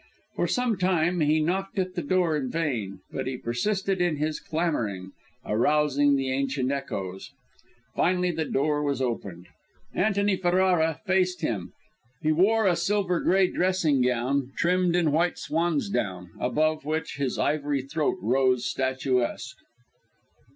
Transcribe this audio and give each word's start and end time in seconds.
For 0.35 0.47
some 0.47 0.77
time 0.79 1.19
he 1.19 1.39
knocked 1.43 1.77
at 1.77 1.93
the 1.93 2.01
door 2.01 2.35
in 2.35 2.49
vain, 2.49 3.01
but 3.11 3.27
he 3.27 3.37
persisted 3.37 4.01
in 4.01 4.15
his 4.15 4.39
clamouring, 4.39 5.11
arousing 5.45 6.15
the 6.15 6.31
ancient 6.31 6.71
echoes. 6.71 7.29
Finally, 7.95 8.31
the 8.31 8.45
door 8.45 8.81
was 8.81 8.99
opened. 8.99 9.45
Antony 9.93 10.35
Ferrara 10.37 10.99
faced 11.05 11.41
him. 11.41 11.73
He 12.19 12.31
wore 12.31 12.65
a 12.65 12.75
silver 12.75 13.19
grey 13.19 13.45
dressing 13.51 14.01
gown, 14.01 14.53
trimmed 14.57 14.95
with 14.95 15.05
white 15.09 15.37
swansdown, 15.37 16.31
above 16.39 16.83
which 16.83 17.17
his 17.17 17.37
ivory 17.37 17.83
throat 17.83 18.17
rose 18.23 18.65
statuesque. 18.67 19.55